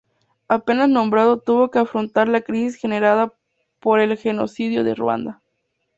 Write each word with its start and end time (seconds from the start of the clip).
Apenas 0.47 0.89
nombrado, 0.89 1.37
tuvo 1.39 1.69
que 1.69 1.77
afrontar 1.77 2.27
la 2.27 2.41
crisis 2.41 2.75
generada 2.75 3.35
por 3.79 3.99
el 3.99 4.17
genocidio 4.17 4.83
de 4.83 4.95
Ruanda. 4.95 5.43